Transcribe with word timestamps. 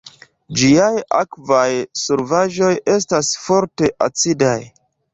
Ĝiaj 0.61 0.95
akvaj 1.17 1.69
solvaĵoj 2.05 2.73
estas 2.97 3.33
forte 3.47 3.95
acidaj. 4.11 4.61